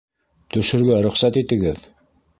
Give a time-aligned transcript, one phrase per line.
[0.55, 1.85] Төшөргә рөхсәт итегеҙ...